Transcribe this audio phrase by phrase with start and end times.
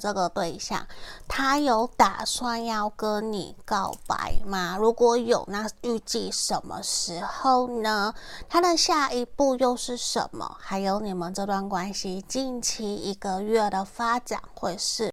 [0.00, 0.84] 这个对象
[1.28, 4.76] 他有打算要跟你告白吗？
[4.76, 8.12] 如果有那预计什么时候呢？
[8.48, 10.56] 他的下一步又是什么？
[10.58, 15.08] 还有你们这段关系近期一个月的发展会是